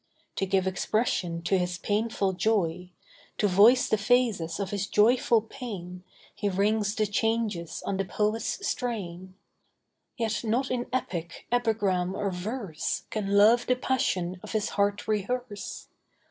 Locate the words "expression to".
0.65-1.59